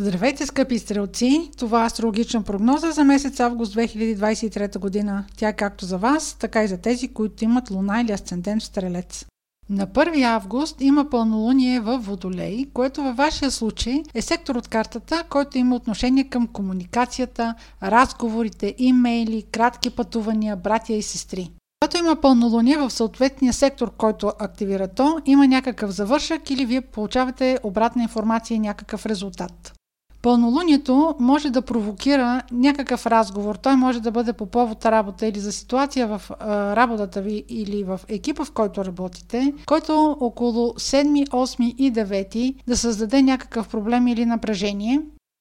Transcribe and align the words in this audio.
Здравейте, 0.00 0.46
скъпи 0.46 0.78
стрелци! 0.78 1.50
Това 1.56 1.82
е 1.82 1.86
астрологична 1.86 2.42
прогноза 2.42 2.90
за 2.90 3.04
месец 3.04 3.40
август 3.40 3.74
2023 3.74 4.78
година. 4.78 5.24
Тя 5.36 5.48
е 5.48 5.56
както 5.56 5.84
за 5.84 5.98
вас, 5.98 6.36
така 6.40 6.64
и 6.64 6.68
за 6.68 6.78
тези, 6.78 7.08
които 7.08 7.44
имат 7.44 7.70
луна 7.70 8.00
или 8.00 8.12
асцендент 8.12 8.62
в 8.62 8.64
стрелец. 8.64 9.26
На 9.70 9.86
1 9.86 10.22
август 10.22 10.80
има 10.80 11.10
пълнолуние 11.10 11.80
в 11.80 11.98
Водолей, 11.98 12.66
което 12.74 13.02
във 13.02 13.16
вашия 13.16 13.50
случай 13.50 14.02
е 14.14 14.22
сектор 14.22 14.56
от 14.56 14.68
картата, 14.68 15.24
който 15.30 15.58
има 15.58 15.76
отношение 15.76 16.24
към 16.24 16.46
комуникацията, 16.46 17.54
разговорите, 17.82 18.74
имейли, 18.78 19.42
кратки 19.42 19.90
пътувания, 19.90 20.56
братя 20.56 20.92
и 20.92 21.02
сестри. 21.02 21.50
Когато 21.80 21.98
има 21.98 22.16
пълнолуние 22.16 22.76
в 22.76 22.90
съответния 22.90 23.52
сектор, 23.52 23.92
който 23.96 24.32
активира 24.38 24.88
то, 24.88 25.18
има 25.26 25.46
някакъв 25.46 25.90
завършък 25.90 26.50
или 26.50 26.66
вие 26.66 26.80
получавате 26.80 27.58
обратна 27.62 28.02
информация 28.02 28.56
и 28.56 28.58
някакъв 28.58 29.06
резултат. 29.06 29.77
Пълнолунието 30.22 31.14
може 31.20 31.50
да 31.50 31.62
провокира 31.62 32.42
някакъв 32.52 33.06
разговор. 33.06 33.54
Той 33.54 33.76
може 33.76 34.00
да 34.00 34.10
бъде 34.10 34.32
по 34.32 34.46
повод 34.46 34.86
работа 34.86 35.26
или 35.26 35.40
за 35.40 35.52
ситуация 35.52 36.06
в 36.06 36.30
работата 36.76 37.22
ви 37.22 37.44
или 37.48 37.84
в 37.84 38.00
екипа, 38.08 38.44
в 38.44 38.52
който 38.52 38.84
работите, 38.84 39.52
който 39.66 40.16
около 40.20 40.68
7, 40.68 41.28
8 41.28 41.74
и 41.74 41.92
9 41.92 42.54
да 42.66 42.76
създаде 42.76 43.22
някакъв 43.22 43.68
проблем 43.68 44.06
или 44.08 44.26
напрежение. 44.26 45.00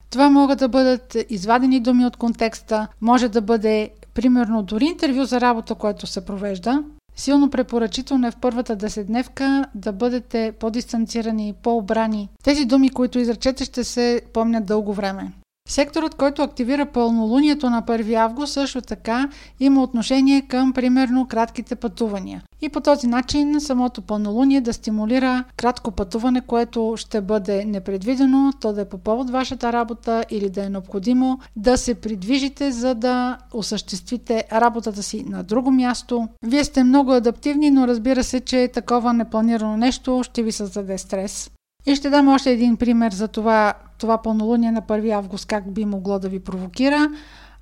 Това 0.10 0.30
могат 0.30 0.60
да 0.60 0.68
бъдат 0.68 1.18
извадени 1.30 1.80
думи 1.80 2.06
от 2.06 2.18
контекста, 2.18 2.88
може 3.02 3.30
да 3.30 3.42
бъде 3.42 3.90
примерно 4.14 4.64
дори 4.64 4.86
интервю 4.86 5.24
за 5.24 5.42
работа, 5.42 5.76
което 5.76 6.08
се 6.08 6.26
провежда, 6.26 6.84
Силно 7.18 7.50
препоръчително 7.50 8.28
е 8.28 8.32
в 8.32 8.38
първата 8.42 8.76
деседневка 8.76 9.66
да 9.76 9.92
бъдете 9.92 10.54
по-дистанцирани, 10.60 11.54
по-обрани. 11.64 12.30
Тези 12.44 12.66
думи, 12.66 12.90
които 12.90 13.20
изречете, 13.20 13.66
ще 13.66 13.84
се 13.84 14.22
помнят 14.34 14.66
дълго 14.66 14.94
време. 14.94 15.32
Секторът, 15.68 16.16
който 16.16 16.42
активира 16.42 16.86
пълнолунието 16.86 17.70
на 17.70 17.84
1 17.84 18.14
август, 18.16 18.54
също 18.54 18.82
така 18.82 19.30
има 19.60 19.84
отношение 19.84 20.42
към, 20.42 20.74
примерно, 20.74 21.28
кратките 21.28 21.76
пътувания. 21.76 22.44
И 22.62 22.70
по 22.70 22.82
този 22.82 23.08
начин 23.08 23.62
самото 23.62 24.02
пълнолуние 24.02 24.62
да 24.62 24.74
стимулира 24.74 25.44
кратко 25.58 25.92
пътуване, 25.92 26.42
което 26.42 26.94
ще 26.98 27.22
бъде 27.22 27.66
непредвидено, 27.66 28.54
то 28.62 28.74
да 28.74 28.82
е 28.82 28.86
по 28.86 28.98
повод 28.98 29.30
вашата 29.30 29.74
работа 29.74 30.26
или 30.30 30.50
да 30.50 30.64
е 30.64 30.70
необходимо 30.70 31.40
да 31.56 31.78
се 31.78 31.96
придвижите, 31.96 32.72
за 32.72 32.96
да 32.96 33.38
осъществите 33.54 34.44
работата 34.52 35.04
си 35.04 35.24
на 35.28 35.44
друго 35.44 35.72
място. 35.72 36.28
Вие 36.44 36.64
сте 36.64 36.84
много 36.84 37.12
адаптивни, 37.12 37.72
но 37.72 37.88
разбира 37.88 38.24
се, 38.24 38.40
че 38.40 38.68
такова 38.68 39.14
непланирано 39.14 39.78
нещо 39.78 40.22
ще 40.24 40.44
ви 40.44 40.52
създаде 40.52 40.98
стрес. 40.98 41.52
И 41.88 41.96
ще 41.96 42.10
дам 42.10 42.28
още 42.28 42.52
един 42.52 42.78
пример 42.78 43.12
за 43.12 43.28
това, 43.28 43.74
това 43.98 44.18
пълнолуние 44.18 44.72
на 44.72 44.82
1 44.82 45.12
август, 45.12 45.46
как 45.46 45.74
би 45.74 45.86
могло 45.86 46.20
да 46.20 46.30
ви 46.30 46.40
провокира. 46.40 47.10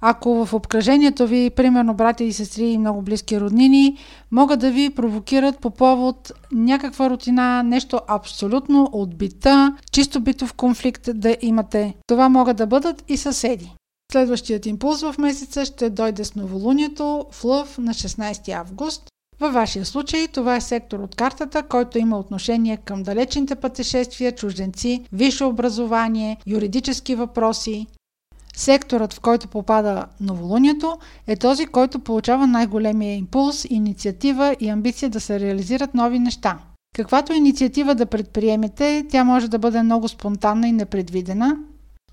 Ако 0.02 0.46
в 0.46 0.54
обкръжението 0.54 1.28
ви, 1.28 1.50
примерно 1.50 1.94
брати 1.94 2.24
и 2.24 2.34
сестри 2.34 2.66
и 2.66 2.78
много 2.78 3.02
близки 3.02 3.40
роднини, 3.40 3.98
могат 4.32 4.60
да 4.60 4.72
ви 4.72 4.90
провокират 4.90 5.60
по 5.60 5.70
повод 5.70 6.32
някаква 6.52 7.10
рутина, 7.10 7.64
нещо 7.64 8.00
абсолютно 8.08 8.90
отбита, 8.92 9.78
чисто 9.92 10.20
битов 10.20 10.54
конфликт 10.54 11.10
да 11.14 11.38
имате. 11.42 11.94
Това 12.08 12.30
могат 12.30 12.58
да 12.58 12.68
бъдат 12.68 13.04
и 13.08 13.18
съседи. 13.18 13.72
Следващият 14.12 14.66
импулс 14.66 15.02
в 15.02 15.16
месеца 15.18 15.66
ще 15.66 15.90
дойде 15.90 16.24
с 16.24 16.36
новолунието 16.36 17.26
в 17.32 17.44
Лъв 17.44 17.78
на 17.78 17.94
16 17.94 18.54
август. 18.54 19.08
Във 19.40 19.54
вашия 19.54 19.86
случай 19.86 20.28
това 20.28 20.56
е 20.56 20.62
сектор 20.62 21.00
от 21.00 21.16
картата, 21.16 21.64
който 21.64 21.98
има 21.98 22.20
отношение 22.20 22.78
към 22.78 23.04
далечните 23.04 23.56
пътешествия, 23.56 24.32
чужденци, 24.32 25.06
висше 25.14 25.44
образование, 25.44 26.38
юридически 26.48 27.16
въпроси. 27.16 27.88
Секторът, 28.56 29.14
в 29.14 29.20
който 29.20 29.48
попада 29.48 30.06
новолунието, 30.22 30.98
е 31.28 31.36
този, 31.36 31.66
който 31.66 32.00
получава 32.00 32.48
най-големия 32.48 33.16
импулс, 33.16 33.66
инициатива 33.70 34.56
и 34.60 34.70
амбиция 34.70 35.10
да 35.10 35.20
се 35.20 35.40
реализират 35.40 35.94
нови 35.94 36.20
неща. 36.20 36.58
Каквато 36.96 37.34
инициатива 37.34 37.96
да 37.96 38.06
предприемете, 38.06 39.06
тя 39.10 39.24
може 39.24 39.48
да 39.48 39.60
бъде 39.60 39.84
много 39.84 40.08
спонтанна 40.08 40.68
и 40.68 40.72
непредвидена, 40.72 41.58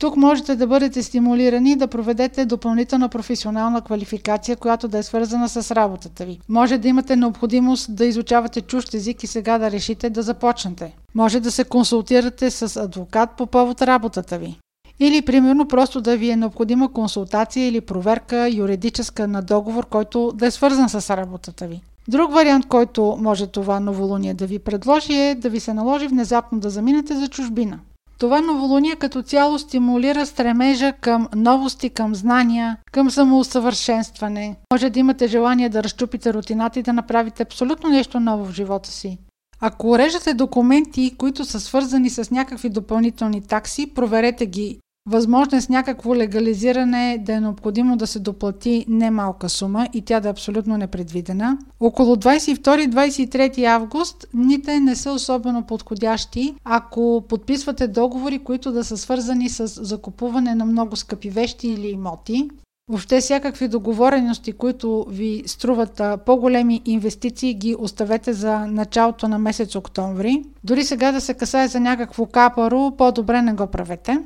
тук 0.03 0.17
можете 0.17 0.57
да 0.57 0.67
бъдете 0.67 1.03
стимулирани 1.03 1.77
да 1.77 1.87
проведете 1.87 2.47
допълнителна 2.47 3.09
професионална 3.09 3.81
квалификация, 3.81 4.57
която 4.57 4.89
да 4.89 4.99
е 4.99 5.03
свързана 5.03 5.49
с 5.49 5.75
работата 5.75 6.25
ви. 6.25 6.39
Може 6.49 6.79
да 6.79 6.89
имате 6.89 7.17
необходимост 7.17 7.97
да 7.97 8.05
изучавате 8.05 8.61
чужд 8.61 8.95
език 8.95 9.23
и 9.23 9.27
сега 9.27 9.59
да 9.59 9.71
решите 9.71 10.11
да 10.11 10.23
започнете. 10.23 10.97
Може 11.15 11.41
да 11.41 11.51
се 11.51 11.65
консултирате 11.65 12.51
с 12.51 12.77
адвокат 12.77 13.31
по 13.31 13.47
повод 13.47 13.83
работата 13.83 14.39
ви. 14.39 14.59
Или, 15.01 15.23
примерно, 15.23 15.69
просто 15.69 16.01
да 16.01 16.17
ви 16.17 16.31
е 16.31 16.37
необходима 16.37 16.93
консултация 16.93 17.69
или 17.69 17.81
проверка 17.81 18.51
юридическа 18.53 19.29
на 19.29 19.43
договор, 19.43 19.87
който 19.87 20.33
да 20.35 20.47
е 20.47 20.51
свързан 20.51 20.89
с 20.89 21.17
работата 21.17 21.67
ви. 21.67 21.81
Друг 22.09 22.33
вариант, 22.33 22.67
който 22.69 23.17
може 23.21 23.47
това 23.47 23.81
новолуние 23.81 24.35
да 24.35 24.47
ви 24.47 24.59
предложи 24.59 25.15
е 25.15 25.35
да 25.35 25.51
ви 25.51 25.61
се 25.61 25.75
наложи 25.75 26.07
внезапно 26.07 26.61
да 26.61 26.71
заминете 26.71 27.15
за 27.17 27.29
чужбина. 27.29 27.79
Това 28.23 28.41
новолуние 28.41 28.97
като 28.97 29.23
цяло 29.23 29.59
стимулира 29.59 30.27
стремежа 30.27 30.93
към 30.93 31.29
новости, 31.37 31.91
към 31.91 32.15
знания, 32.15 32.77
към 32.93 33.11
самоусъвършенстване. 33.11 34.57
Може 34.73 34.91
да 34.91 34.99
имате 34.99 35.27
желание 35.27 35.69
да 35.69 35.83
разчупите 35.83 36.35
рутината 36.35 36.79
и 36.79 36.83
да 36.83 36.93
направите 36.93 37.43
абсолютно 37.43 37.91
нещо 37.91 38.21
ново 38.21 38.45
в 38.45 38.53
живота 38.53 38.91
си. 38.91 39.19
Ако 39.61 39.91
уреждате 39.91 40.35
документи, 40.35 41.15
които 41.19 41.45
са 41.45 41.61
свързани 41.61 42.11
с 42.11 42.31
някакви 42.31 42.69
допълнителни 42.69 43.43
такси, 43.43 43.95
проверете 43.95 44.47
ги 44.47 44.79
Възможно 45.07 45.59
е 45.59 45.61
с 45.61 45.69
някакво 45.69 46.17
легализиране 46.17 47.19
да 47.21 47.33
е 47.33 47.41
необходимо 47.41 47.97
да 47.97 48.07
се 48.07 48.19
доплати 48.19 48.85
немалка 48.89 49.49
сума 49.49 49.89
и 49.93 50.03
тя 50.03 50.21
да 50.21 50.29
е 50.29 50.31
абсолютно 50.31 50.77
непредвидена. 50.77 51.59
Около 51.81 52.17
22-23 52.17 53.65
август 53.65 54.27
дните 54.35 54.81
не 54.81 54.97
са 54.97 55.13
особено 55.13 55.63
подходящи, 55.63 56.55
ако 56.65 57.25
подписвате 57.29 57.89
договори, 57.89 58.39
които 58.39 58.73
да 58.73 58.85
са 58.85 58.97
свързани 58.97 59.49
с 59.49 59.67
закупуване 59.67 60.55
на 60.55 60.65
много 60.65 60.97
скъпи 60.97 61.31
вещи 61.31 61.69
или 61.69 61.89
имоти. 61.89 62.49
Въобще 62.89 63.21
всякакви 63.21 63.69
договорености, 63.69 64.53
които 64.53 65.07
ви 65.09 65.43
струват 65.47 66.03
по-големи 66.27 66.83
инвестиции, 66.85 67.55
ги 67.55 67.77
оставете 67.79 68.33
за 68.33 68.59
началото 68.59 69.29
на 69.29 69.39
месец 69.39 69.75
октомври. 69.75 70.43
Дори 70.65 70.85
сега 70.85 71.13
да 71.13 71.21
се 71.21 71.35
касае 71.35 71.69
за 71.69 71.81
някакво 71.81 72.27
капаро, 72.27 72.91
по-добре 72.99 73.43
не 73.43 73.53
го 73.53 73.67
правете. 73.67 74.19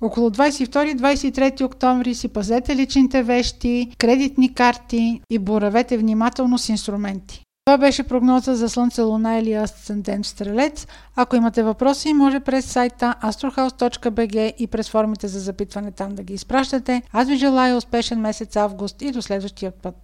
Около 0.00 0.30
22-23 0.30 1.64
октомври 1.64 2.14
си 2.14 2.28
пазете 2.28 2.76
личните 2.76 3.22
вещи, 3.22 3.90
кредитни 3.98 4.54
карти 4.54 5.20
и 5.30 5.38
боравете 5.38 5.98
внимателно 5.98 6.58
с 6.58 6.68
инструменти. 6.68 7.44
Това 7.66 7.78
беше 7.78 8.02
прогноза 8.02 8.54
за 8.54 8.68
Слънце, 8.68 9.02
Луна 9.02 9.38
или 9.38 9.52
Асцендент 9.52 10.26
Стрелец. 10.26 10.86
Ако 11.16 11.36
имате 11.36 11.62
въпроси, 11.62 12.12
може 12.12 12.40
през 12.40 12.64
сайта 12.64 13.14
astrohouse.bg 13.22 14.54
и 14.58 14.66
през 14.66 14.90
формите 14.90 15.28
за 15.28 15.40
запитване 15.40 15.92
там 15.92 16.14
да 16.14 16.22
ги 16.22 16.34
изпращате. 16.34 17.02
Аз 17.12 17.28
ви 17.28 17.36
желая 17.36 17.76
успешен 17.76 18.20
месец 18.20 18.56
август 18.56 19.02
и 19.02 19.10
до 19.10 19.22
следващия 19.22 19.70
път. 19.70 19.94